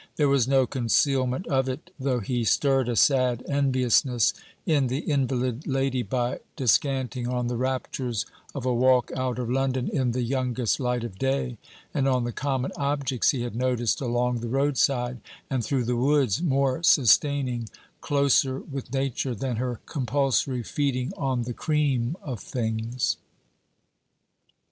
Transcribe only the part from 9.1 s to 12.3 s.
out of London in the youngest light of day, and on